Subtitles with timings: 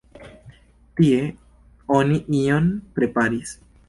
[0.99, 1.19] Tie
[1.97, 3.53] oni ion preparis.